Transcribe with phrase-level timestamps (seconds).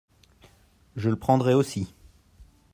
[0.95, 1.87] Je le prendrai aussi.